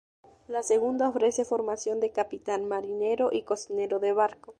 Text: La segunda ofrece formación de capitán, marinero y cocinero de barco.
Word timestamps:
La 0.47 0.63
segunda 0.63 1.07
ofrece 1.09 1.45
formación 1.45 1.99
de 1.99 2.11
capitán, 2.11 2.67
marinero 2.67 3.29
y 3.31 3.43
cocinero 3.43 3.99
de 3.99 4.13
barco. 4.13 4.49